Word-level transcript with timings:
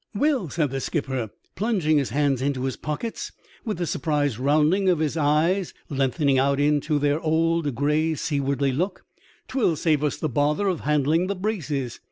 Well," 0.15 0.49
said 0.49 0.71
the 0.71 0.81
skipper, 0.81 1.29
plunging 1.55 1.99
his 1.99 2.09
hands 2.09 2.41
into 2.41 2.63
his 2.63 2.75
pockets, 2.75 3.31
with 3.63 3.77
the 3.77 3.85
surprised 3.85 4.39
rounding 4.39 4.89
of 4.89 4.97
his 4.97 5.15
eyes 5.15 5.75
lengthening 5.89 6.39
out 6.39 6.59
into 6.59 6.97
their 6.97 7.19
old 7.21 7.75
grey 7.75 8.15
seawardly 8.15 8.75
look, 8.75 9.05
'twill 9.47 9.75
save 9.75 10.03
us 10.03 10.17
the 10.17 10.27
bother 10.27 10.67
of 10.67 10.79
handling 10.79 11.27
the 11.27 11.35
braces. 11.35 11.99